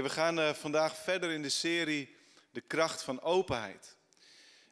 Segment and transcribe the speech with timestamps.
[0.00, 2.16] We gaan uh, vandaag verder in de serie
[2.50, 3.96] De kracht van openheid.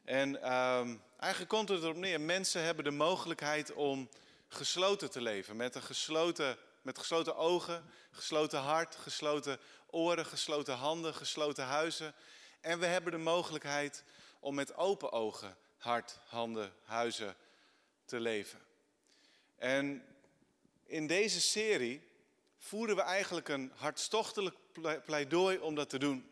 [0.05, 4.09] En uh, eigenlijk komt het erop neer, mensen hebben de mogelijkheid om
[4.49, 5.57] gesloten te leven.
[5.57, 12.15] Met, een gesloten, met gesloten ogen, gesloten hart, gesloten oren, gesloten handen, gesloten huizen.
[12.61, 14.05] En we hebben de mogelijkheid
[14.39, 17.37] om met open ogen, hart, handen, huizen
[18.05, 18.61] te leven.
[19.59, 20.05] En
[20.87, 22.10] in deze serie
[22.63, 24.57] voeren we eigenlijk een hartstochtelijk
[25.05, 26.31] pleidooi om dat te doen.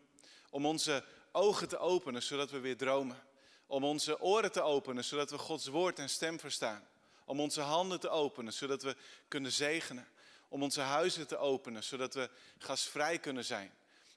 [0.49, 3.23] Om onze ogen te openen, zodat we weer dromen.
[3.67, 6.87] Om onze oren te openen, zodat we Gods woord en stem verstaan.
[7.25, 8.95] Om onze handen te openen, zodat we
[9.27, 10.07] kunnen zegenen.
[10.47, 13.73] Om onze huizen te openen, zodat we gastvrij kunnen zijn.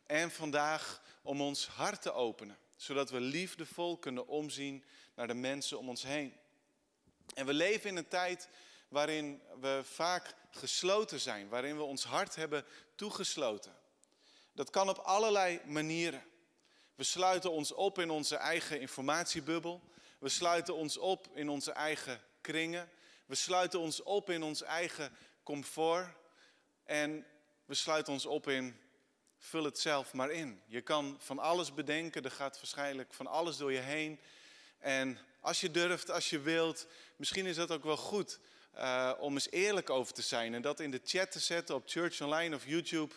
[0.07, 4.85] En vandaag om ons hart te openen, zodat we liefdevol kunnen omzien
[5.15, 6.37] naar de mensen om ons heen.
[7.35, 8.49] En we leven in een tijd
[8.93, 12.65] waarin we vaak gesloten zijn, waarin we ons hart hebben
[12.95, 13.77] toegesloten.
[14.53, 16.23] Dat kan op allerlei manieren.
[16.95, 19.83] We sluiten ons op in onze eigen informatiebubbel.
[20.19, 22.91] We sluiten ons op in onze eigen kringen.
[23.27, 26.09] We sluiten ons op in ons eigen comfort.
[26.85, 27.27] En
[27.65, 28.81] we sluiten ons op in
[29.39, 30.63] vul het zelf maar in.
[30.67, 34.21] Je kan van alles bedenken, er gaat waarschijnlijk van alles door je heen.
[34.79, 38.39] En als je durft, als je wilt, misschien is dat ook wel goed
[38.77, 40.55] uh, om eens eerlijk over te zijn.
[40.55, 43.15] En dat in de chat te zetten op Church Online of YouTube.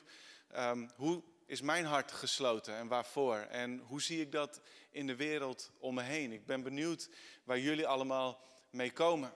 [0.55, 3.37] Um, hoe is mijn hart gesloten en waarvoor?
[3.37, 6.31] En hoe zie ik dat in de wereld om me heen?
[6.31, 7.09] Ik ben benieuwd
[7.43, 9.33] waar jullie allemaal mee komen.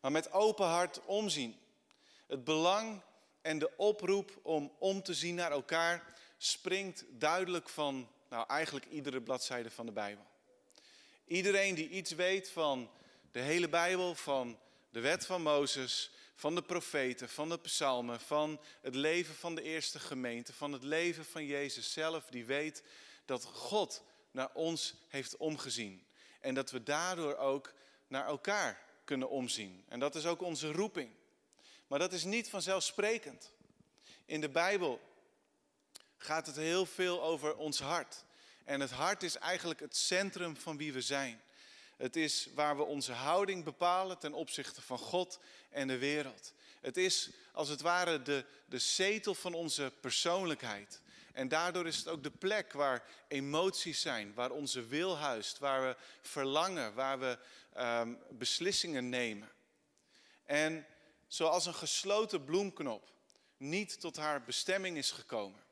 [0.00, 1.60] Maar met open hart omzien.
[2.26, 3.02] Het belang
[3.42, 9.22] en de oproep om om te zien naar elkaar springt duidelijk van nou, eigenlijk iedere
[9.22, 10.24] bladzijde van de Bijbel.
[11.24, 12.90] Iedereen die iets weet van
[13.32, 14.58] de hele Bijbel, van
[14.96, 19.62] de wet van Mozes, van de profeten, van de psalmen, van het leven van de
[19.62, 22.82] eerste gemeente, van het leven van Jezus zelf, die weet
[23.24, 26.06] dat God naar ons heeft omgezien.
[26.40, 27.72] En dat we daardoor ook
[28.06, 29.84] naar elkaar kunnen omzien.
[29.88, 31.10] En dat is ook onze roeping.
[31.86, 33.52] Maar dat is niet vanzelfsprekend.
[34.24, 35.00] In de Bijbel
[36.16, 38.24] gaat het heel veel over ons hart.
[38.64, 41.40] En het hart is eigenlijk het centrum van wie we zijn.
[41.96, 45.38] Het is waar we onze houding bepalen ten opzichte van God
[45.70, 46.52] en de wereld.
[46.80, 51.00] Het is als het ware de, de zetel van onze persoonlijkheid.
[51.32, 55.82] En daardoor is het ook de plek waar emoties zijn, waar onze wil huist, waar
[55.88, 57.38] we verlangen, waar we
[57.76, 59.52] um, beslissingen nemen.
[60.44, 60.86] En
[61.26, 63.12] zoals een gesloten bloemknop
[63.56, 65.62] niet tot haar bestemming is gekomen,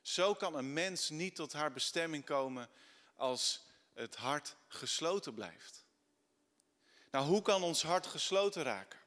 [0.00, 2.68] zo kan een mens niet tot haar bestemming komen
[3.16, 3.62] als
[3.94, 5.84] het hart gesloten blijft.
[7.10, 9.00] Nou, hoe kan ons hart gesloten raken?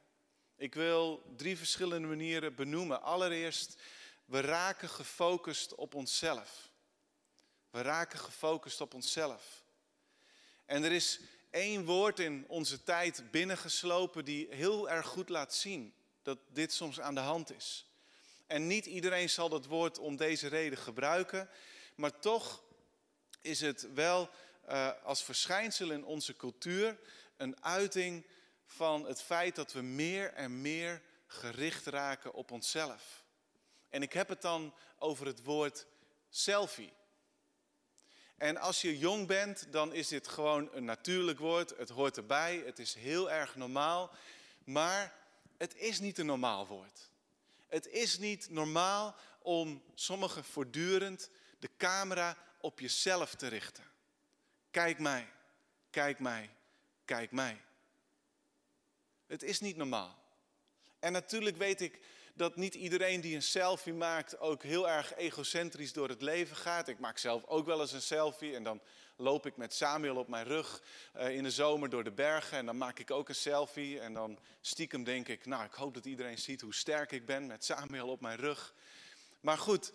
[0.56, 3.02] Ik wil drie verschillende manieren benoemen.
[3.02, 3.82] Allereerst,
[4.26, 6.70] we raken gefocust op onszelf.
[7.70, 9.64] We raken gefocust op onszelf.
[10.66, 11.20] En er is
[11.50, 17.00] één woord in onze tijd binnengeslopen die heel erg goed laat zien dat dit soms
[17.00, 17.86] aan de hand is.
[18.48, 21.50] En niet iedereen zal dat woord om deze reden gebruiken,
[21.96, 22.64] maar toch
[23.42, 24.30] is het wel
[24.70, 27.00] uh, als verschijnsel in onze cultuur
[27.38, 28.26] een uiting
[28.66, 33.24] van het feit dat we meer en meer gericht raken op onszelf.
[33.90, 35.86] En ik heb het dan over het woord
[36.30, 36.94] selfie.
[38.38, 41.78] En als je jong bent, dan is dit gewoon een natuurlijk woord.
[41.78, 44.12] Het hoort erbij, het is heel erg normaal.
[44.64, 45.14] Maar
[45.58, 47.10] het is niet een normaal woord.
[47.68, 53.84] Het is niet normaal om sommigen voortdurend de camera op jezelf te richten.
[54.76, 55.28] Kijk mij,
[55.90, 56.50] kijk mij,
[57.06, 57.62] kijk mij.
[59.28, 60.18] Het is niet normaal.
[61.00, 62.00] En natuurlijk weet ik
[62.34, 66.88] dat niet iedereen die een selfie maakt ook heel erg egocentrisch door het leven gaat.
[66.88, 68.82] Ik maak zelf ook wel eens een selfie en dan
[69.16, 70.84] loop ik met Samuel op mijn rug
[71.16, 74.14] uh, in de zomer door de bergen en dan maak ik ook een selfie en
[74.14, 77.66] dan stiekem denk ik, nou ik hoop dat iedereen ziet hoe sterk ik ben met
[77.66, 78.74] Samuel op mijn rug.
[79.40, 79.94] Maar goed,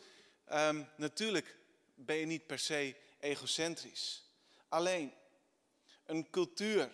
[0.53, 1.57] um, natuurlijk
[1.95, 4.29] ben je niet per se egocentrisch.
[4.71, 5.13] Alleen
[6.05, 6.91] een cultuur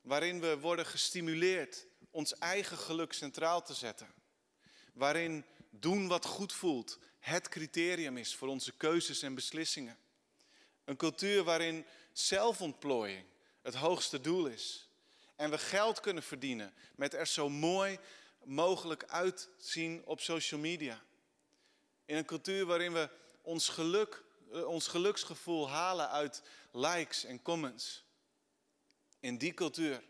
[0.00, 4.14] waarin we worden gestimuleerd ons eigen geluk centraal te zetten.
[4.92, 9.98] Waarin doen wat goed voelt het criterium is voor onze keuzes en beslissingen.
[10.84, 13.26] Een cultuur waarin zelfontplooiing
[13.62, 14.88] het hoogste doel is.
[15.36, 17.98] En we geld kunnen verdienen met er zo mooi
[18.44, 21.02] mogelijk uitzien op social media.
[22.04, 23.10] In een cultuur waarin we
[23.42, 26.42] ons, geluk, ons geluksgevoel halen uit
[26.72, 28.04] likes en comments.
[29.20, 30.02] In die cultuur,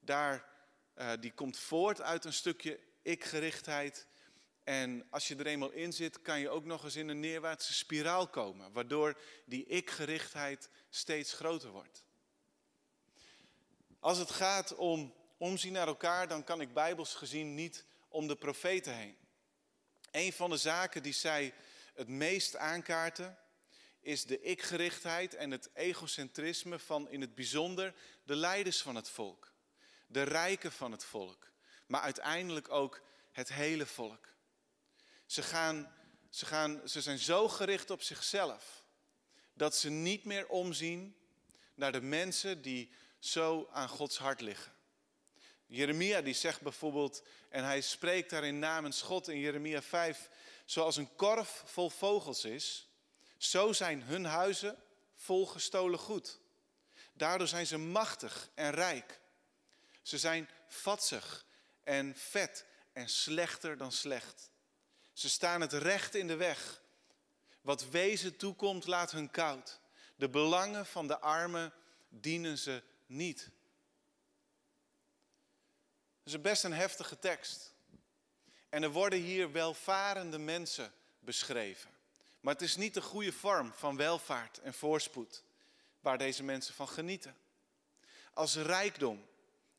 [0.00, 0.48] daar,
[0.96, 4.08] uh, die komt voort uit een stukje ikgerichtheid
[4.70, 7.72] En als je er eenmaal in zit, kan je ook nog eens in een neerwaartse
[7.72, 12.04] spiraal komen, waardoor die ik-gerichtheid steeds groter wordt.
[14.00, 18.36] Als het gaat om omzien naar elkaar, dan kan ik bijbels gezien niet om de
[18.36, 19.16] profeten heen.
[20.10, 21.54] Een van de zaken die zij
[21.94, 23.38] het meest aankaarten,
[24.00, 27.94] is de ik-gerichtheid en het egocentrisme van in het bijzonder
[28.24, 29.52] de leiders van het volk,
[30.06, 31.50] de rijken van het volk,
[31.86, 33.02] maar uiteindelijk ook
[33.32, 34.28] het hele volk.
[35.26, 35.94] Ze, gaan,
[36.30, 38.84] ze, gaan, ze zijn zo gericht op zichzelf
[39.52, 41.16] dat ze niet meer omzien
[41.74, 44.72] naar de mensen die zo aan Gods hart liggen.
[45.66, 50.28] Jeremia die zegt bijvoorbeeld, en hij spreekt daarin namens God in Jeremia 5,
[50.70, 52.88] zoals een korf vol vogels is,
[53.36, 54.82] zo zijn hun huizen
[55.14, 56.40] vol gestolen goed.
[57.12, 59.20] Daardoor zijn ze machtig en rijk.
[60.02, 61.44] Ze zijn vatsig
[61.84, 64.50] en vet en slechter dan slecht.
[65.12, 66.82] Ze staan het recht in de weg.
[67.60, 69.80] Wat wezen toekomt, laat hun koud.
[70.16, 71.72] De belangen van de armen
[72.08, 73.50] dienen ze niet.
[76.22, 77.69] Dat is best een heftige tekst.
[78.70, 81.90] En er worden hier welvarende mensen beschreven.
[82.40, 85.42] Maar het is niet de goede vorm van welvaart en voorspoed
[86.00, 87.36] waar deze mensen van genieten.
[88.34, 89.26] Als rijkdom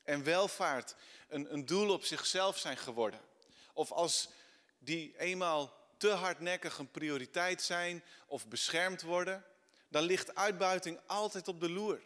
[0.03, 0.95] en welvaart
[1.27, 3.19] een, een doel op zichzelf zijn geworden,
[3.73, 4.29] of als
[4.79, 9.45] die eenmaal te hardnekkig een prioriteit zijn of beschermd worden,
[9.87, 12.01] dan ligt uitbuiting altijd op de loer.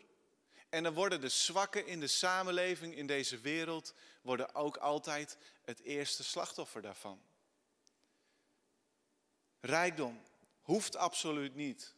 [0.70, 5.80] En dan worden de zwakken in de samenleving, in deze wereld, worden ook altijd het
[5.80, 7.22] eerste slachtoffer daarvan.
[9.60, 10.22] Rijkdom
[10.62, 11.94] hoeft absoluut niet,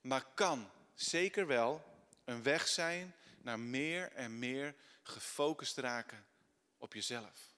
[0.00, 1.84] maar kan zeker wel
[2.24, 6.26] een weg zijn naar meer en meer gefocust raken
[6.78, 7.54] op jezelf.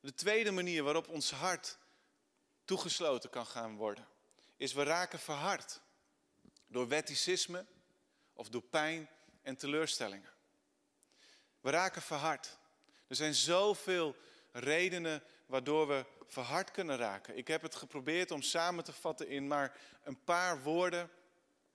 [0.00, 1.78] De tweede manier waarop ons hart
[2.64, 4.08] toegesloten kan gaan worden,
[4.56, 5.80] is we raken verhard
[6.66, 7.66] door wetticisme
[8.38, 9.08] of door pijn
[9.42, 10.30] en teleurstellingen.
[11.60, 12.58] We raken verhard.
[13.06, 14.16] Er zijn zoveel
[14.52, 17.36] redenen waardoor we verhard kunnen raken.
[17.36, 21.10] Ik heb het geprobeerd om samen te vatten in maar een paar woorden.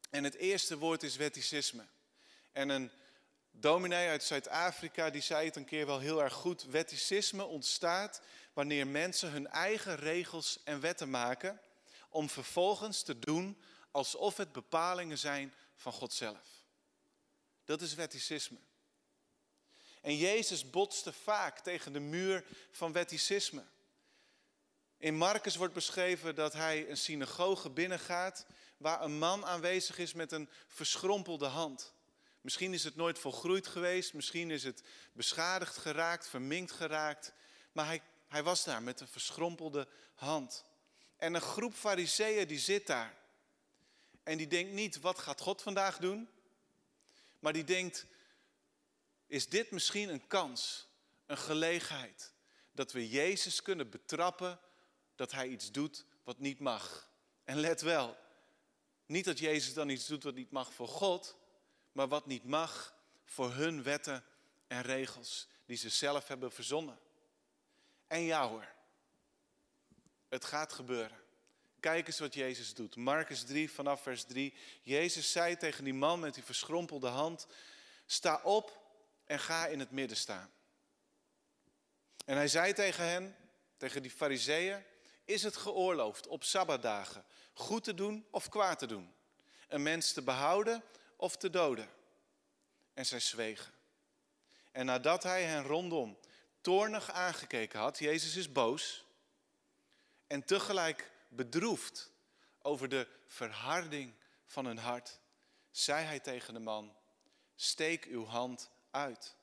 [0.10, 1.86] En het eerste woord is wetticisme.
[2.52, 2.92] En een
[3.52, 6.64] dominee uit Zuid-Afrika die zei het een keer wel heel erg goed.
[6.64, 8.22] Wetticisme ontstaat
[8.54, 11.62] wanneer mensen hun eigen regels en wetten maken
[12.10, 13.58] om vervolgens te doen
[13.94, 16.66] alsof het bepalingen zijn van God zelf.
[17.66, 18.60] Dat is wetticisme.
[20.02, 23.64] En Jezus botste vaak tegen de muur van wetticisme.
[24.98, 28.46] In Marcus wordt beschreven dat hij een synagoge binnengaat
[28.78, 31.94] waar een man aanwezig is met een verschrompelde hand.
[32.42, 37.34] Misschien is het nooit volgroeid geweest, misschien is het beschadigd geraakt, verminkt geraakt,
[37.72, 40.66] maar hij, hij was daar met een verschrompelde hand.
[41.18, 43.23] En een groep fariseeën die zit daar.
[44.24, 46.30] En die denkt niet, wat gaat God vandaag doen?
[47.40, 48.06] Maar die denkt,
[49.28, 50.88] is dit misschien een kans,
[51.26, 52.34] een gelegenheid,
[52.72, 54.60] dat we Jezus kunnen betrappen
[55.16, 57.10] dat hij iets doet wat niet mag.
[57.44, 58.18] En let wel,
[59.06, 61.38] niet dat Jezus dan iets doet wat niet mag voor God,
[61.92, 64.24] maar wat niet mag voor hun wetten
[64.68, 67.00] en regels die ze zelf hebben verzonnen.
[68.08, 68.68] En ja hoor,
[70.30, 71.23] het gaat gebeuren.
[71.84, 72.96] Kijk eens wat Jezus doet.
[72.96, 74.54] Marcus 3 vanaf vers 3.
[74.82, 77.48] Jezus zei tegen die man met die verschrompelde hand,
[78.06, 78.80] sta op
[79.26, 80.52] en ga in het midden staan.
[82.26, 83.36] En hij zei tegen hen,
[83.78, 84.84] tegen die fariseeën,
[85.26, 89.14] is het geoorloofd op sabbatdagen goed te doen of kwaad te doen?
[89.68, 90.84] Een mens te behouden
[91.16, 91.90] of te doden?
[92.94, 93.74] En zij zwegen.
[94.72, 96.18] En nadat hij hen rondom
[96.62, 99.06] toornig aangekeken had, Jezus is boos
[100.28, 102.12] en tegelijk bedroefd
[102.62, 104.14] over de verharding
[104.46, 105.20] van hun hart,
[105.72, 106.96] zei hij tegen de man,
[107.56, 109.36] steek uw hand uit.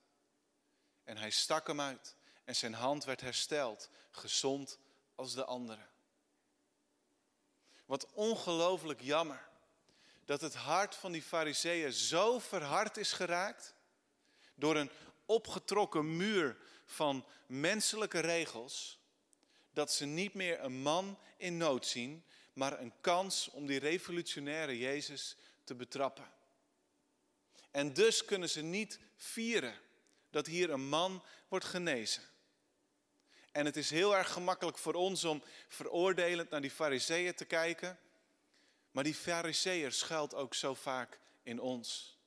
[1.05, 4.79] En hij stak hem uit en zijn hand werd hersteld, gezond
[5.15, 5.87] als de andere.
[7.87, 9.49] Wat ongelooflijk jammer
[10.25, 13.75] dat het hart van die fariseeën zo verhard is geraakt
[14.55, 14.91] door een
[15.27, 19.00] opgetrokken muur van menselijke regels,
[19.73, 24.79] dat ze niet meer een man in nood zien, maar een kans om die revolutionaire
[24.79, 26.33] Jezus te betrappen.
[27.71, 29.75] En dus kunnen ze niet vieren
[30.31, 32.23] dat hier een man wordt genezen.
[33.53, 37.99] En het is heel erg gemakkelijk voor ons om veroordelend naar die fariseeën te kijken.
[38.91, 42.19] Maar die fariseeën schuilt ook zo vaak in ons.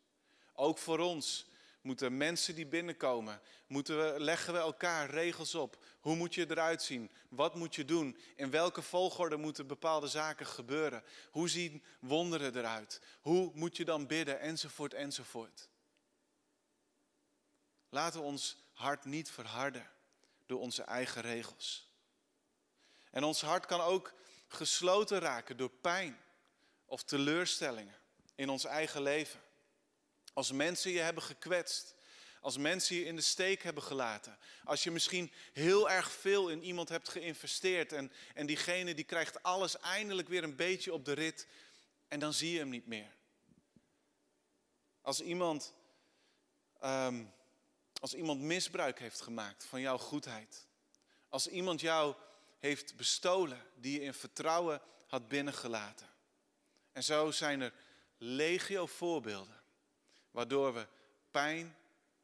[0.53, 1.45] Ook voor ons
[1.81, 5.83] moeten mensen die binnenkomen, moeten we, leggen we elkaar regels op.
[6.03, 7.11] Hoe moet je eruit zien?
[7.29, 8.17] Wat moet je doen?
[8.35, 11.03] In welke volgorde moeten bepaalde zaken gebeuren?
[11.31, 13.01] Hoe zien wonderen eruit?
[13.21, 14.39] Hoe moet je dan bidden?
[14.39, 15.69] Enzovoort, enzovoort.
[17.89, 19.89] Laten we ons hart niet verharden
[20.45, 21.91] door onze eigen regels.
[23.11, 24.13] En ons hart kan ook
[24.47, 26.17] gesloten raken door pijn
[26.85, 27.97] of teleurstellingen
[28.35, 29.39] in ons eigen leven.
[30.33, 31.95] Als mensen je hebben gekwetst,
[32.43, 36.63] als mensen je in de steek hebben gelaten, als je misschien heel erg veel in
[36.63, 41.13] iemand hebt geïnvesteerd en, en diegene die krijgt alles eindelijk weer een beetje op de
[41.13, 41.47] rit
[42.07, 43.15] en dan zie je hem niet meer.
[45.01, 45.73] Als iemand,
[46.83, 47.33] um,
[47.99, 50.67] als iemand misbruik heeft gemaakt van jouw goedheid,
[51.29, 52.15] als iemand jou
[52.59, 56.09] heeft bestolen die je in vertrouwen had binnengelaten.
[56.91, 57.73] En zo zijn er
[58.17, 59.61] legio voorbeelden
[60.31, 60.87] waardoor we
[61.31, 61.77] pijn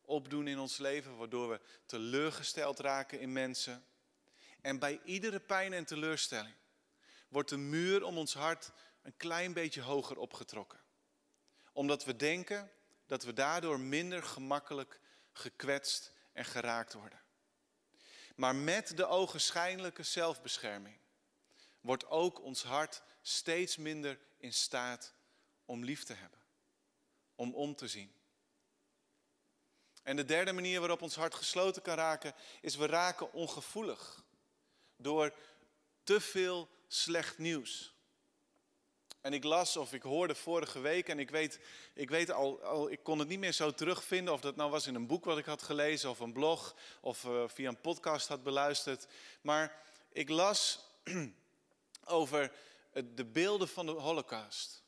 [0.10, 3.86] opdoen in ons leven, waardoor we teleurgesteld raken in mensen.
[4.62, 6.56] En bij iedere pijn en teleurstelling
[7.28, 10.80] wordt de muur om ons hart een klein beetje hoger opgetrokken.
[11.74, 12.72] Omdat we denken
[13.06, 15.00] dat we daardoor minder gemakkelijk
[15.32, 17.22] gekwetst en geraakt worden.
[18.36, 20.98] Maar met de ogenschijnlijke zelfbescherming
[21.82, 25.14] wordt ook ons hart steeds minder in staat
[25.66, 26.40] om lief te hebben,
[27.36, 28.19] om om te zien.
[30.10, 34.24] En de derde manier waarop ons hart gesloten kan raken, is we raken ongevoelig
[34.98, 35.34] door
[36.04, 37.94] te veel slecht nieuws.
[39.22, 41.60] En ik las of ik hoorde vorige week en ik weet,
[41.94, 44.88] ik weet al, al, ik kon het niet meer zo terugvinden of dat nou was
[44.88, 48.28] in een boek wat ik had gelezen of een blog of uh, via een podcast
[48.28, 49.08] had beluisterd.
[49.42, 50.80] Maar ik las
[52.06, 52.52] over
[53.16, 54.84] de beelden van de Holocaust.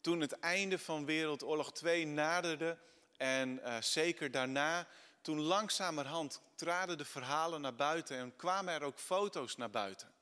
[0.00, 2.78] Toen het einde van Wereldoorlog 2 naderde
[3.16, 4.86] en uh, zeker daarna,
[5.20, 10.12] toen langzamerhand traden de verhalen naar buiten en kwamen er ook foto's naar buiten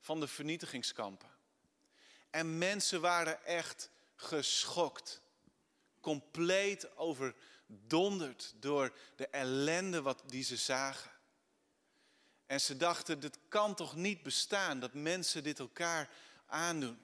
[0.00, 1.30] van de vernietigingskampen.
[2.30, 5.20] En mensen waren echt geschokt.
[6.00, 11.10] Compleet overdonderd door de ellende wat die ze zagen.
[12.46, 16.10] En ze dachten, dit kan toch niet bestaan dat mensen dit elkaar
[16.46, 16.98] aandoen.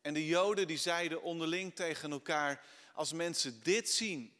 [0.00, 2.64] En de Joden die zeiden onderling tegen elkaar,
[2.94, 4.34] als mensen dit zien,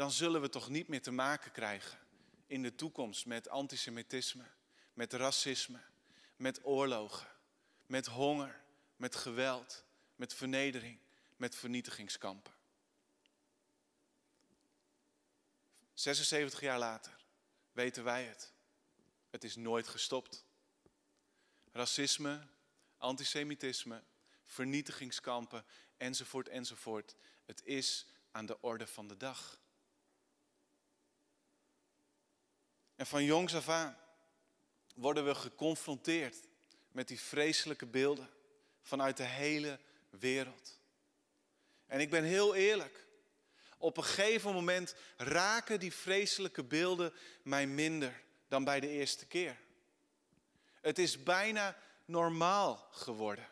[0.00, 1.98] dan zullen we toch niet meer te maken krijgen
[2.46, 4.44] in de toekomst met antisemitisme,
[4.92, 5.80] met racisme,
[6.36, 7.26] met oorlogen,
[7.86, 8.62] met honger,
[8.96, 9.84] met geweld,
[10.16, 10.98] met vernedering,
[11.36, 12.52] met vernietigingskampen.
[15.94, 17.16] 76 jaar later
[17.72, 18.52] weten wij het.
[19.30, 20.44] Het is nooit gestopt.
[21.72, 22.46] Racisme,
[22.96, 24.02] antisemitisme,
[24.44, 25.64] vernietigingskampen,
[25.96, 27.14] enzovoort, enzovoort.
[27.46, 29.59] Het is aan de orde van de dag.
[33.00, 33.96] En van jongs af aan
[34.94, 36.36] worden we geconfronteerd
[36.92, 38.30] met die vreselijke beelden
[38.82, 39.78] vanuit de hele
[40.10, 40.78] wereld.
[41.86, 43.06] En ik ben heel eerlijk.
[43.78, 49.56] Op een gegeven moment raken die vreselijke beelden mij minder dan bij de eerste keer.
[50.80, 53.48] Het is bijna normaal geworden.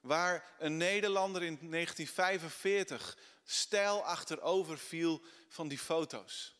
[0.00, 6.59] Waar een Nederlander in 1945 stijl achterover viel van die foto's.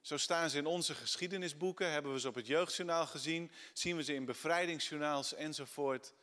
[0.00, 4.02] Zo staan ze in onze geschiedenisboeken, hebben we ze op het jeugdjournaal gezien, zien we
[4.02, 6.14] ze in bevrijdingsjournaals enzovoort.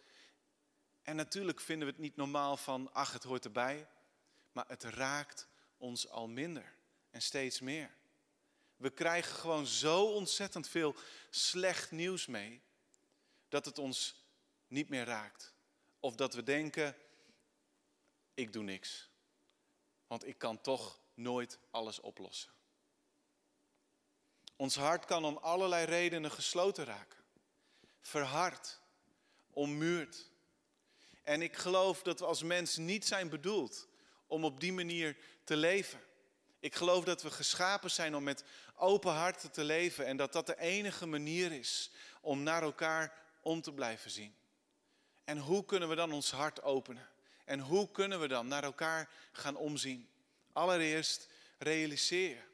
[1.01, 3.87] En natuurlijk vinden we het niet normaal van, ach, het hoort erbij.
[4.51, 6.75] Maar het raakt ons al minder
[7.09, 7.91] en steeds meer.
[8.75, 10.95] We krijgen gewoon zo ontzettend veel
[11.29, 12.61] slecht nieuws mee,
[13.49, 14.25] dat het ons
[14.67, 15.53] niet meer raakt.
[15.99, 16.95] Of dat we denken,
[18.33, 19.09] ik doe niks.
[20.07, 22.54] Want ik kan toch nooit alles oplossen.
[24.55, 27.19] Ons hart kan om allerlei redenen gesloten raken.
[28.01, 28.79] Verhard,
[29.49, 30.29] ommuurd.
[31.23, 33.87] En ik geloof dat we als mens niet zijn bedoeld
[34.27, 35.99] om op die manier te leven.
[36.59, 38.43] Ik geloof dat we geschapen zijn om met
[38.75, 43.61] open harten te leven en dat dat de enige manier is om naar elkaar om
[43.61, 44.35] te blijven zien.
[45.23, 47.09] En hoe kunnen we dan ons hart openen?
[47.45, 50.09] En hoe kunnen we dan naar elkaar gaan omzien?
[50.53, 52.47] Allereerst realiseer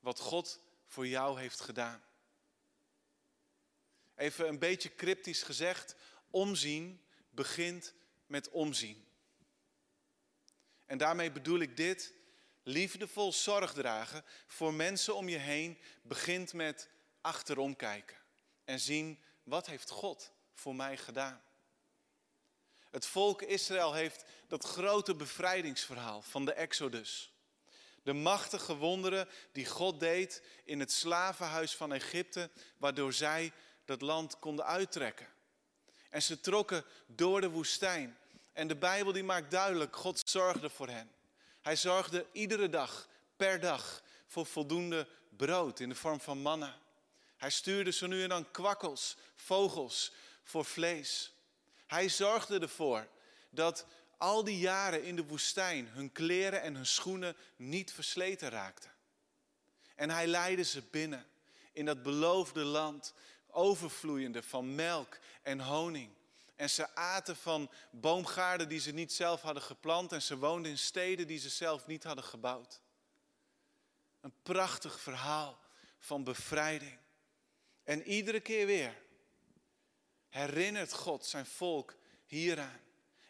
[0.00, 2.02] wat God voor jou heeft gedaan.
[4.14, 5.94] Even een beetje cryptisch gezegd,
[6.30, 7.94] omzien begint
[8.26, 9.06] met omzien.
[10.86, 12.14] En daarmee bedoel ik dit,
[12.62, 16.88] liefdevol zorg dragen voor mensen om je heen begint met
[17.20, 18.16] achterom kijken
[18.64, 21.42] en zien wat heeft God voor mij gedaan.
[22.90, 27.32] Het volk Israël heeft dat grote bevrijdingsverhaal van de Exodus.
[28.08, 33.52] De machtige wonderen die God deed in het slavenhuis van Egypte, waardoor zij
[33.84, 35.28] dat land konden uittrekken.
[36.10, 38.18] En ze trokken door de woestijn.
[38.52, 41.10] En de Bijbel die maakt duidelijk, God zorgde voor hen.
[41.62, 46.78] Hij zorgde iedere dag, per dag, voor voldoende brood in de vorm van manna.
[47.36, 50.12] Hij stuurde zo nu en dan kwakkels, vogels
[50.42, 51.32] voor vlees.
[51.86, 53.08] Hij zorgde ervoor
[53.50, 53.86] dat
[54.18, 58.90] al die jaren in de woestijn hun kleren en hun schoenen niet versleten raakten.
[59.94, 61.26] En hij leidde ze binnen
[61.72, 63.14] in dat beloofde land,
[63.46, 66.10] overvloeiende van melk en honing.
[66.56, 70.78] En ze aten van boomgaarden die ze niet zelf hadden geplant en ze woonden in
[70.78, 72.80] steden die ze zelf niet hadden gebouwd.
[74.20, 75.58] Een prachtig verhaal
[75.98, 76.98] van bevrijding.
[77.84, 78.94] En iedere keer weer
[80.28, 81.94] herinnert God zijn volk
[82.26, 82.80] hieraan.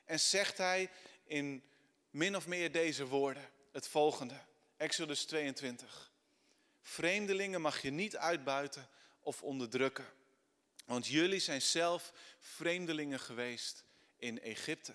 [0.08, 0.90] En zegt hij
[1.24, 1.62] in
[2.10, 4.40] min of meer deze woorden het volgende.
[4.76, 6.12] Exodus 22.
[6.82, 8.88] Vreemdelingen mag je niet uitbuiten
[9.20, 10.06] of onderdrukken.
[10.84, 13.84] Want jullie zijn zelf vreemdelingen geweest
[14.16, 14.94] in Egypte.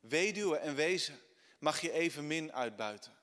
[0.00, 1.20] Weduwen en wezen
[1.58, 3.16] mag je evenmin uitbuiten.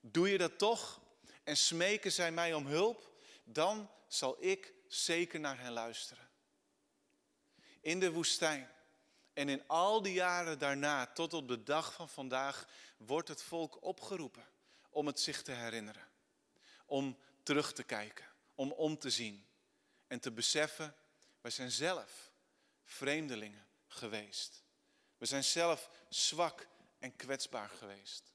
[0.00, 1.00] Doe je dat toch
[1.44, 3.10] en smeken zij mij om hulp,
[3.44, 6.28] dan zal ik zeker naar hen luisteren.
[7.80, 8.70] In de woestijn
[9.40, 12.66] en in al die jaren daarna, tot op de dag van vandaag,
[12.96, 14.46] wordt het volk opgeroepen
[14.90, 16.08] om het zich te herinneren.
[16.86, 19.46] Om terug te kijken, om om te zien
[20.06, 20.94] en te beseffen,
[21.40, 22.30] wij zijn zelf
[22.84, 24.64] vreemdelingen geweest.
[25.18, 26.66] We zijn zelf zwak
[26.98, 28.32] en kwetsbaar geweest.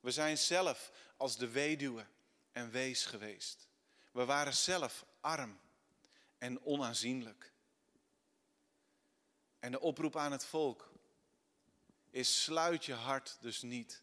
[0.00, 2.06] We zijn zelf als de weduwe
[2.52, 3.68] en wees geweest.
[4.12, 5.60] We waren zelf arm
[6.38, 7.52] en onaanzienlijk.
[9.58, 10.92] En de oproep aan het volk
[12.10, 14.02] is: sluit je hart dus niet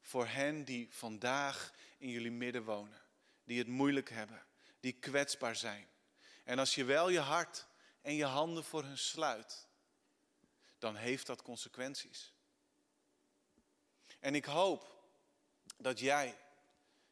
[0.00, 3.00] voor hen die vandaag in jullie midden wonen,
[3.44, 4.46] die het moeilijk hebben,
[4.80, 5.88] die kwetsbaar zijn.
[6.44, 7.66] En als je wel je hart
[8.00, 9.66] en je handen voor hen sluit,
[10.78, 12.32] dan heeft dat consequenties.
[14.20, 15.04] En ik hoop
[15.76, 16.38] dat jij,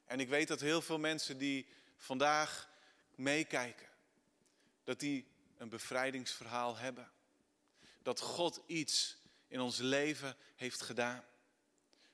[0.04, 1.66] en ik weet dat heel veel mensen die
[1.96, 2.70] vandaag
[3.14, 3.88] meekijken,
[4.84, 7.12] dat die een bevrijdingsverhaal hebben.
[8.02, 9.16] Dat God iets
[9.48, 11.24] in ons leven heeft gedaan.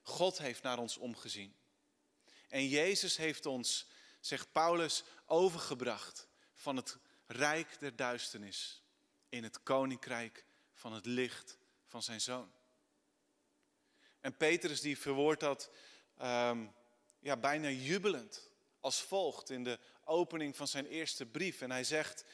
[0.03, 1.57] God heeft naar ons omgezien.
[2.49, 3.87] En Jezus heeft ons,
[4.21, 8.83] zegt Paulus, overgebracht van het rijk der duisternis
[9.29, 12.53] in het koninkrijk van het licht van zijn zoon.
[14.21, 15.71] En Petrus die verwoordt dat
[16.23, 16.75] um,
[17.21, 21.61] ja, bijna jubelend als volgt in de opening van zijn eerste brief.
[21.61, 22.25] En hij zegt,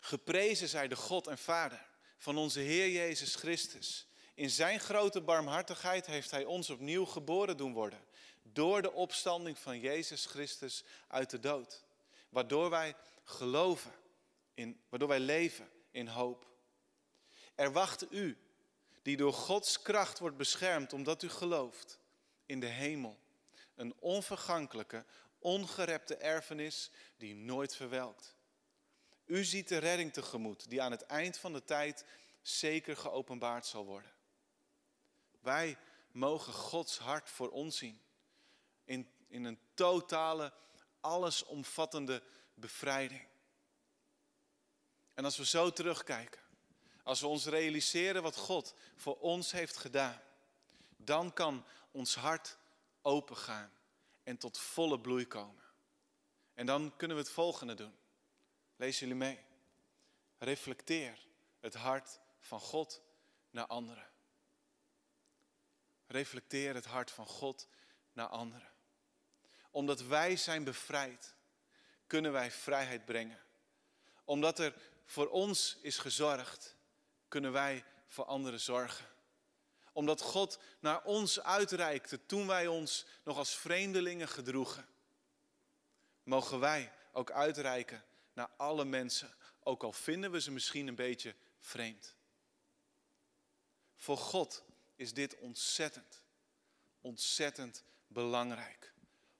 [0.00, 1.85] geprezen zij de God en Vader
[2.16, 4.06] van onze Heer Jezus Christus.
[4.34, 8.04] In zijn grote barmhartigheid heeft hij ons opnieuw geboren doen worden.
[8.42, 11.84] Door de opstanding van Jezus Christus uit de dood.
[12.28, 13.92] Waardoor wij geloven,
[14.54, 16.46] in, waardoor wij leven in hoop.
[17.54, 18.38] Er wacht u,
[19.02, 21.98] die door Gods kracht wordt beschermd omdat u gelooft,
[22.46, 23.18] in de hemel.
[23.74, 25.04] Een onvergankelijke,
[25.38, 28.35] ongerepte erfenis die nooit verwelkt.
[29.26, 32.04] U ziet de redding tegemoet die aan het eind van de tijd
[32.42, 34.12] zeker geopenbaard zal worden.
[35.40, 35.78] Wij
[36.10, 38.00] mogen Gods hart voor ons zien.
[38.84, 40.52] In, in een totale,
[41.00, 42.22] allesomvattende
[42.54, 43.26] bevrijding.
[45.14, 46.40] En als we zo terugkijken,
[47.02, 50.20] als we ons realiseren wat God voor ons heeft gedaan,
[50.96, 52.58] dan kan ons hart
[53.02, 53.72] opengaan
[54.22, 55.62] en tot volle bloei komen.
[56.54, 57.94] En dan kunnen we het volgende doen.
[58.76, 59.44] Lees jullie mee.
[60.38, 61.26] Reflecteer
[61.60, 63.02] het hart van God
[63.50, 64.10] naar anderen.
[66.06, 67.68] Reflecteer het hart van God
[68.12, 68.72] naar anderen.
[69.70, 71.34] Omdat wij zijn bevrijd,
[72.06, 73.40] kunnen wij vrijheid brengen.
[74.24, 76.76] Omdat er voor ons is gezorgd,
[77.28, 79.06] kunnen wij voor anderen zorgen.
[79.92, 84.88] Omdat God naar ons uitreikte toen wij ons nog als vreemdelingen gedroegen,
[86.22, 88.04] mogen wij ook uitreiken
[88.36, 92.16] naar alle mensen, ook al vinden we ze misschien een beetje vreemd.
[93.94, 94.64] Voor God
[94.96, 96.22] is dit ontzettend,
[97.00, 98.92] ontzettend belangrijk.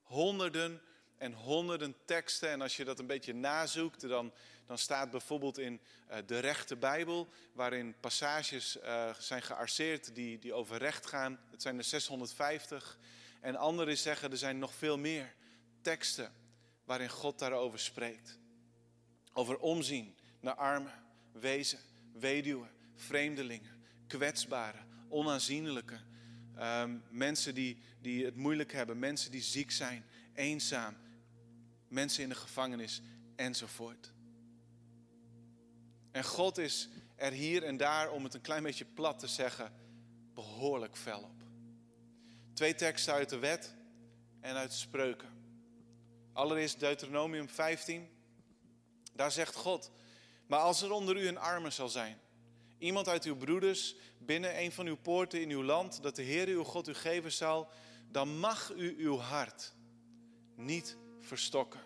[0.03, 0.83] Honderden
[1.17, 2.51] en honderden teksten.
[2.51, 4.33] En als je dat een beetje nazoekt, dan,
[4.67, 5.81] dan staat bijvoorbeeld in
[6.11, 11.41] uh, de rechte Bijbel, waarin passages uh, zijn gearseerd die, die over recht gaan.
[11.51, 12.99] Het zijn er 650.
[13.41, 15.35] En anderen zeggen er zijn nog veel meer
[15.81, 16.35] teksten
[16.85, 18.39] waarin God daarover spreekt.
[19.37, 20.93] Over omzien naar armen,
[21.33, 21.79] wezen,
[22.13, 26.01] weduwen, vreemdelingen, kwetsbaren, onaanzienlijke,
[26.57, 30.97] Ehm, mensen die, die het moeilijk hebben, mensen die ziek zijn, eenzaam,
[31.89, 33.03] mensen in de gevangenis
[33.35, 34.13] enzovoort.
[36.11, 39.73] En God is er hier en daar, om het een klein beetje plat te zeggen,
[40.35, 41.43] behoorlijk fel op.
[42.53, 43.75] Twee teksten uit de wet
[44.41, 45.29] en uit spreuken.
[46.33, 48.09] Allereerst Deuteronomium 15.
[49.17, 49.91] Daar zegt God,
[50.47, 52.19] maar als er onder u een arme zal zijn,
[52.79, 56.49] iemand uit uw broeders binnen een van uw poorten in uw land, dat de Heer
[56.49, 57.69] uw God u geven zal,
[58.11, 59.75] dan mag u uw hart
[60.55, 61.81] niet verstokken.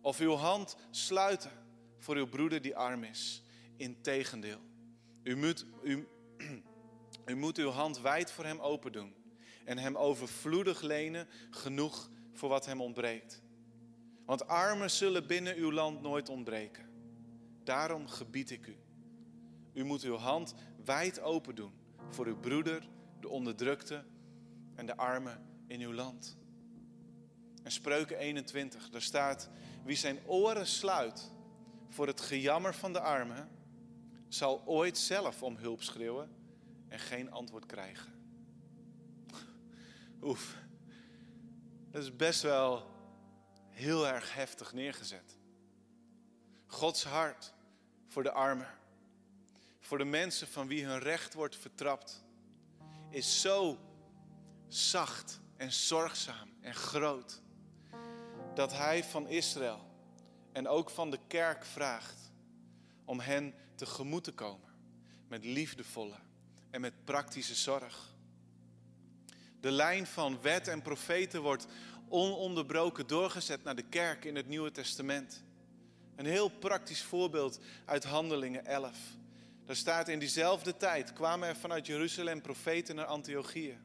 [0.00, 1.50] Of uw hand sluiten
[1.98, 3.42] voor uw broeder die arm is.
[3.76, 4.60] Integendeel,
[5.22, 6.08] u moet, u,
[7.26, 9.14] u moet uw hand wijd voor hem open doen
[9.64, 13.42] en hem overvloedig lenen, genoeg voor wat hem ontbreekt.
[14.28, 16.84] Want armen zullen binnen uw land nooit ontbreken.
[17.64, 18.76] Daarom gebied ik u.
[19.72, 21.72] U moet uw hand wijd open doen
[22.08, 22.88] voor uw broeder,
[23.20, 24.04] de onderdrukte
[24.74, 26.36] en de armen in uw land.
[27.62, 29.48] En Spreuken 21, daar staat:
[29.84, 31.30] Wie zijn oren sluit
[31.88, 33.48] voor het gejammer van de armen,
[34.28, 36.30] zal ooit zelf om hulp schreeuwen
[36.88, 38.12] en geen antwoord krijgen.
[40.22, 40.56] Oef,
[41.90, 42.96] dat is best wel
[43.78, 45.36] heel erg heftig neergezet.
[46.66, 47.52] Gods hart
[48.06, 48.68] voor de armen,
[49.80, 52.24] voor de mensen van wie hun recht wordt vertrapt,
[53.10, 53.78] is zo
[54.68, 57.40] zacht en zorgzaam en groot
[58.54, 59.90] dat Hij van Israël
[60.52, 62.32] en ook van de kerk vraagt
[63.04, 64.70] om hen tegemoet te komen
[65.28, 66.18] met liefdevolle
[66.70, 68.14] en met praktische zorg.
[69.60, 71.66] De lijn van wet en profeten wordt
[72.08, 75.44] ononderbroken doorgezet naar de kerk in het Nieuwe Testament.
[76.16, 78.96] Een heel praktisch voorbeeld uit Handelingen 11.
[79.64, 83.78] Daar staat in diezelfde tijd kwamen er vanuit Jeruzalem profeten naar Antiochië.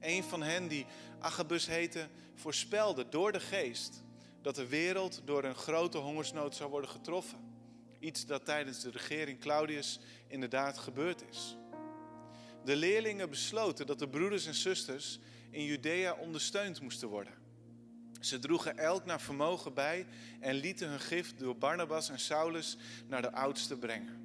[0.00, 0.86] Een van hen, die
[1.18, 4.02] Agabus heette, voorspelde door de geest
[4.42, 7.38] dat de wereld door een grote hongersnood zou worden getroffen.
[7.98, 11.56] Iets dat tijdens de regering Claudius inderdaad gebeurd is.
[12.64, 15.18] De leerlingen besloten dat de broeders en zusters
[15.50, 17.41] in Judea ondersteund moesten worden.
[18.24, 20.06] Ze droegen elk naar vermogen bij
[20.40, 24.20] en lieten hun gift door Barnabas en Saulus naar de oudsten brengen.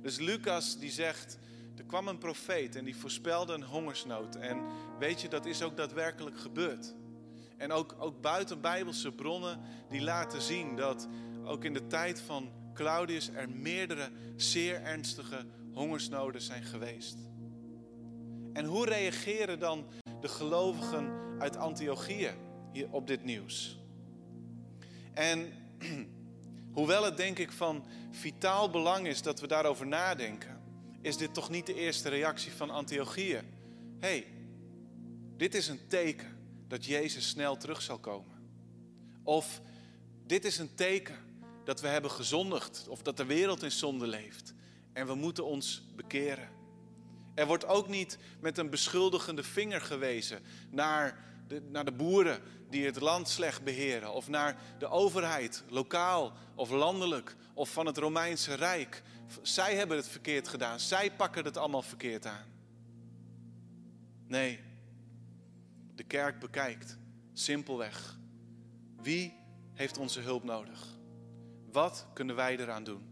[0.00, 1.38] Dus Lucas die zegt,
[1.76, 4.36] er kwam een profeet en die voorspelde een hongersnood.
[4.36, 4.62] En
[4.98, 6.94] weet je, dat is ook daadwerkelijk gebeurd.
[7.56, 11.08] En ook, ook buiten Bijbelse bronnen die laten zien dat
[11.44, 17.16] ook in de tijd van Claudius er meerdere zeer ernstige hongersnoden zijn geweest.
[18.52, 19.86] En hoe reageren dan
[20.20, 22.30] de gelovigen uit Antiochië
[22.72, 23.78] hier op dit nieuws?
[25.14, 25.52] En
[26.76, 30.60] hoewel het denk ik van vitaal belang is dat we daarover nadenken,
[31.00, 33.40] is dit toch niet de eerste reactie van Antiochië.
[33.98, 34.26] hey,
[35.36, 38.36] dit is een teken dat Jezus snel terug zal komen.
[39.22, 39.60] Of
[40.26, 41.16] dit is een teken
[41.64, 44.54] dat we hebben gezondigd of dat de wereld in zonde leeft
[44.92, 46.48] en we moeten ons bekeren.
[47.34, 53.00] Er wordt ook niet met een beschuldigende vinger gewezen naar naar de boeren die het
[53.00, 59.02] land slecht beheren of naar de overheid, lokaal of landelijk of van het Romeinse Rijk.
[59.42, 62.46] Zij hebben het verkeerd gedaan, zij pakken het allemaal verkeerd aan.
[64.26, 64.60] Nee,
[65.94, 66.98] de kerk bekijkt
[67.32, 68.20] simpelweg
[69.02, 69.34] wie
[69.72, 70.86] heeft onze hulp nodig?
[71.72, 73.02] Wat kunnen wij eraan doen?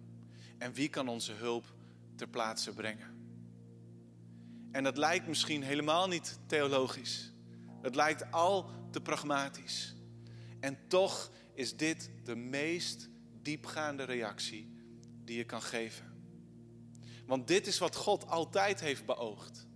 [0.58, 1.64] En wie kan onze hulp
[2.16, 3.18] ter plaatse brengen?
[4.72, 7.32] En dat lijkt misschien helemaal niet theologisch.
[7.82, 9.94] Het lijkt al te pragmatisch.
[10.60, 13.08] En toch is dit de meest
[13.42, 14.70] diepgaande reactie
[15.24, 16.10] die je kan geven.
[17.26, 19.66] Want dit is wat God altijd heeft beoogd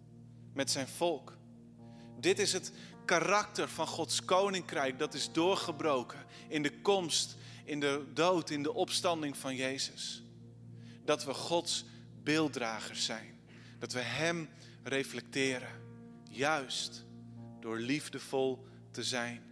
[0.52, 1.36] met zijn volk.
[2.20, 2.72] Dit is het
[3.04, 8.72] karakter van Gods koninkrijk dat is doorgebroken in de komst, in de dood, in de
[8.72, 10.22] opstanding van Jezus.
[11.04, 11.84] Dat we Gods
[12.22, 13.40] beelddragers zijn.
[13.78, 14.48] Dat we Hem
[14.82, 15.82] reflecteren.
[16.30, 17.03] Juist
[17.64, 19.42] door liefdevol te zijn.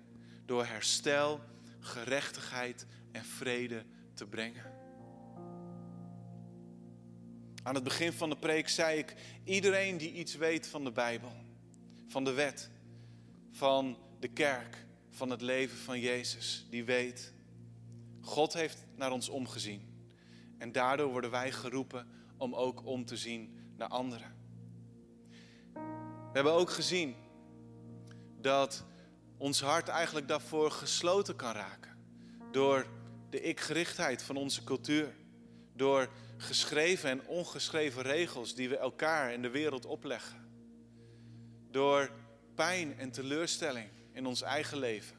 [0.47, 1.41] Door herstel,
[1.81, 4.73] gerechtigheid en vrede te brengen.
[7.63, 11.33] Aan het begin van de preek zei ik: iedereen die iets weet van de Bijbel,
[12.07, 12.71] van de wet,
[13.51, 17.33] van de kerk, van het leven van Jezus, die weet,
[18.21, 20.07] God heeft naar ons omgezien.
[20.59, 24.37] En daardoor worden wij geroepen om ook om te zien naar anderen.
[26.33, 27.22] We hebben ook gezien
[28.43, 28.85] dat
[29.37, 31.97] ons hart eigenlijk daarvoor gesloten kan raken.
[32.51, 32.87] Door
[33.31, 35.15] de ik-gerichtheid van onze cultuur.
[35.75, 40.41] Door geschreven en ongeschreven regels die we elkaar en de wereld opleggen.
[41.71, 42.11] door
[42.55, 45.17] pijn en teleurstelling in ons eigen leven.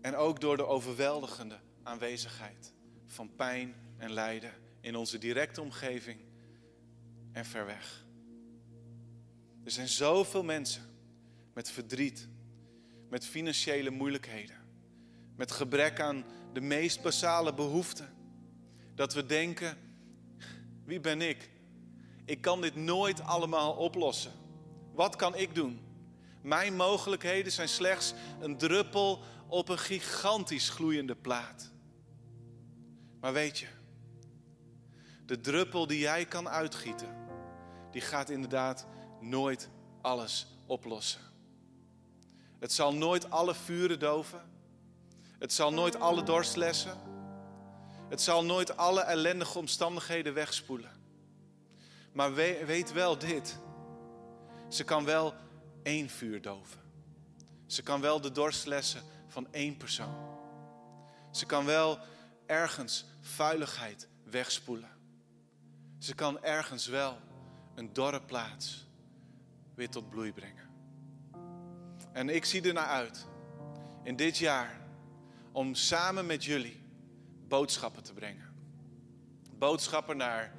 [0.00, 2.72] En ook door de overweldigende aanwezigheid
[3.06, 6.20] van pijn en lijden in onze directe omgeving
[7.32, 8.04] en ver weg.
[9.64, 10.82] Er zijn zoveel mensen
[11.54, 12.28] met verdriet,
[13.08, 14.56] met financiële moeilijkheden,
[15.36, 18.14] met gebrek aan de meest basale behoeften,
[18.94, 19.78] dat we denken:
[20.84, 21.50] wie ben ik?
[22.24, 24.32] Ik kan dit nooit allemaal oplossen.
[24.92, 25.80] Wat kan ik doen?
[26.42, 31.72] Mijn mogelijkheden zijn slechts een druppel op een gigantisch gloeiende plaat.
[33.20, 33.66] Maar weet je,
[35.26, 37.16] de druppel die jij kan uitgieten,
[37.90, 38.86] die gaat inderdaad
[39.22, 39.68] nooit
[40.00, 41.20] alles oplossen.
[42.58, 44.50] Het zal nooit alle vuren doven.
[45.38, 47.00] Het zal nooit alle dorstlessen.
[48.08, 50.90] Het zal nooit alle ellendige omstandigheden wegspoelen.
[52.12, 53.58] Maar weet wel dit.
[54.68, 55.34] Ze kan wel
[55.82, 56.80] één vuur doven.
[57.66, 60.14] Ze kan wel de dorstlessen van één persoon.
[61.30, 61.98] Ze kan wel
[62.46, 64.90] ergens vuiligheid wegspoelen.
[65.98, 67.18] Ze kan ergens wel
[67.74, 68.86] een dorre plaats
[69.74, 70.70] weer tot bloei brengen.
[72.12, 73.26] En ik zie er naar uit
[74.02, 74.80] in dit jaar
[75.52, 76.82] om samen met jullie
[77.48, 78.54] boodschappen te brengen.
[79.58, 80.54] Boodschappen naar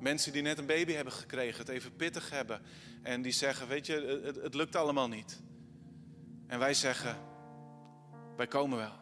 [0.00, 2.62] mensen die net een baby hebben gekregen, het even pittig hebben.
[3.02, 5.42] En die zeggen, weet je, het, het lukt allemaal niet.
[6.46, 7.16] En wij zeggen,
[8.36, 9.00] wij komen wel.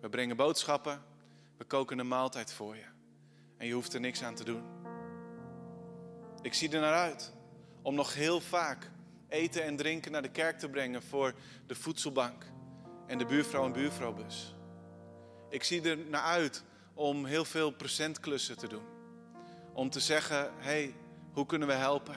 [0.00, 1.02] We brengen boodschappen,
[1.56, 2.84] we koken een maaltijd voor je.
[3.56, 4.62] En je hoeft er niks aan te doen.
[6.42, 7.33] Ik zie er naar uit
[7.84, 8.90] om nog heel vaak
[9.28, 11.34] eten en drinken naar de kerk te brengen voor
[11.66, 12.44] de voedselbank
[13.06, 14.54] en de buurvrouw en buurvrouwbus.
[15.50, 18.84] Ik zie er naar uit om heel veel presentklussen te doen.
[19.72, 20.94] Om te zeggen, hey,
[21.32, 22.16] hoe kunnen we helpen?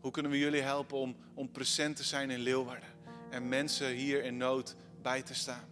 [0.00, 2.88] Hoe kunnen we jullie helpen om, om present te zijn in Leeuwarden?
[3.30, 5.68] En mensen hier in nood bij te staan.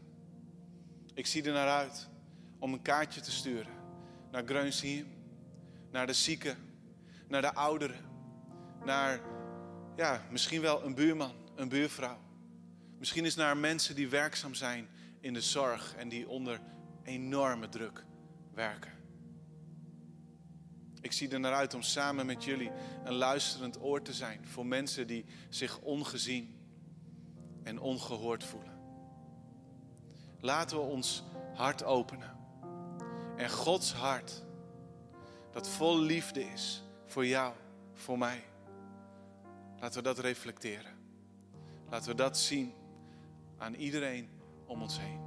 [1.14, 2.08] Ik zie er naar uit
[2.58, 3.80] om een kaartje te sturen
[4.30, 5.06] naar Greunshiem,
[5.90, 6.56] naar de zieken,
[7.28, 8.11] naar de ouderen,
[8.84, 9.20] naar
[9.96, 12.18] ja, misschien wel een buurman, een buurvrouw.
[12.98, 14.88] Misschien is naar mensen die werkzaam zijn
[15.20, 16.60] in de zorg en die onder
[17.02, 18.04] enorme druk
[18.54, 18.92] werken.
[21.00, 22.70] Ik zie er naar uit om samen met jullie
[23.04, 26.56] een luisterend oor te zijn voor mensen die zich ongezien
[27.62, 28.80] en ongehoord voelen.
[30.40, 31.22] Laten we ons
[31.54, 32.36] hart openen.
[33.36, 34.42] En Gods hart,
[35.52, 37.54] dat vol liefde is voor jou,
[37.94, 38.44] voor mij.
[39.82, 40.92] Laten we dat reflecteren.
[41.90, 42.72] Laten we dat zien
[43.58, 44.28] aan iedereen
[44.66, 45.20] om ons heen.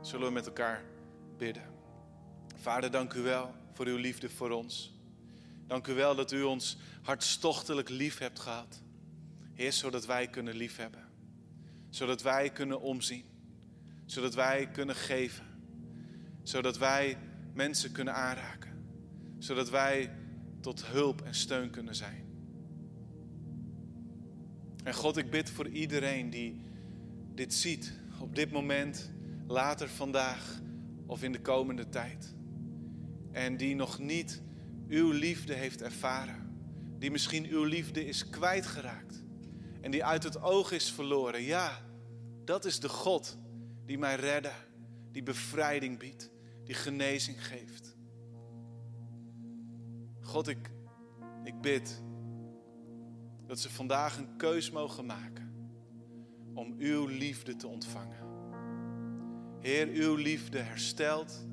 [0.00, 0.84] Zullen we met elkaar
[1.36, 1.62] bidden.
[2.56, 4.94] Vader, dank u wel voor uw liefde voor ons.
[5.66, 8.82] Dank u wel dat u ons hartstochtelijk lief hebt gehad.
[9.52, 11.08] Heer, zodat wij kunnen liefhebben.
[11.90, 13.24] Zodat wij kunnen omzien.
[14.06, 15.46] Zodat wij kunnen geven.
[16.42, 17.18] Zodat wij
[17.54, 18.86] mensen kunnen aanraken.
[19.38, 20.16] Zodat wij
[20.60, 22.23] tot hulp en steun kunnen zijn.
[24.84, 26.60] En God, ik bid voor iedereen die
[27.34, 29.12] dit ziet op dit moment,
[29.46, 30.60] later vandaag
[31.06, 32.34] of in de komende tijd.
[33.32, 34.42] En die nog niet
[34.88, 36.56] uw liefde heeft ervaren.
[36.98, 39.24] Die misschien uw liefde is kwijtgeraakt.
[39.80, 41.42] En die uit het oog is verloren.
[41.42, 41.80] Ja,
[42.44, 43.38] dat is de God
[43.86, 44.52] die mij redde,
[45.12, 46.30] die bevrijding biedt,
[46.64, 47.96] die genezing geeft.
[50.20, 50.70] God, ik,
[51.44, 52.02] ik bid
[53.54, 55.52] dat ze vandaag een keus mogen maken
[56.54, 58.18] om uw liefde te ontvangen.
[59.60, 61.46] Heer, uw liefde herstelt,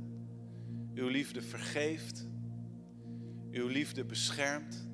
[0.93, 2.27] uw liefde vergeeft,
[3.51, 4.87] uw liefde beschermt,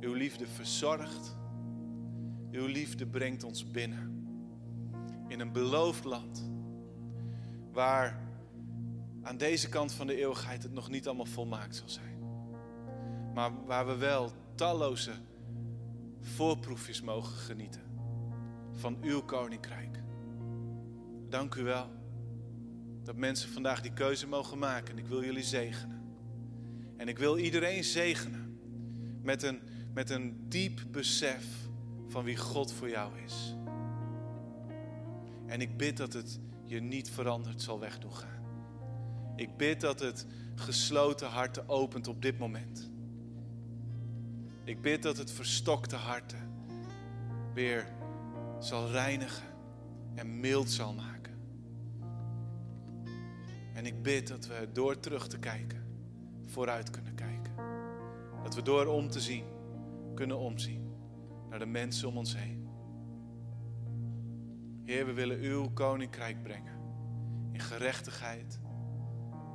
[0.00, 1.36] uw liefde verzorgt,
[2.50, 4.26] uw liefde brengt ons binnen
[5.28, 6.50] in een beloofd land
[7.72, 8.28] waar
[9.22, 12.18] aan deze kant van de eeuwigheid het nog niet allemaal volmaakt zal zijn.
[13.34, 15.12] Maar waar we wel talloze
[16.26, 17.82] voorproefjes mogen genieten
[18.72, 20.02] van uw koninkrijk.
[21.28, 21.90] Dank u wel
[23.02, 24.90] dat mensen vandaag die keuze mogen maken.
[24.90, 26.02] En ik wil jullie zegenen.
[26.96, 28.58] En ik wil iedereen zegenen
[29.22, 29.60] met een,
[29.94, 31.46] met een diep besef
[32.08, 33.54] van wie God voor jou is.
[35.46, 38.44] En ik bid dat het je niet veranderd zal wegdoen gaan.
[39.36, 42.90] Ik bid dat het gesloten harten opent op dit moment.
[44.66, 46.50] Ik bid dat het verstokte harten
[47.54, 47.86] weer
[48.58, 49.48] zal reinigen
[50.14, 51.34] en mild zal maken.
[53.74, 55.84] En ik bid dat we door terug te kijken,
[56.44, 57.52] vooruit kunnen kijken.
[58.42, 59.44] Dat we door om te zien
[60.14, 60.92] kunnen omzien
[61.50, 62.68] naar de mensen om ons heen.
[64.84, 66.74] Heer, we willen uw koninkrijk brengen
[67.52, 68.60] in gerechtigheid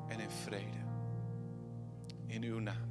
[0.07, 0.77] en in vrede.
[2.25, 2.90] In uw naam.